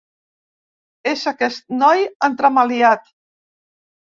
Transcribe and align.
És 1.11 1.25
aquest 1.31 1.67
noi 1.83 2.01
entremaliat. 2.29 3.13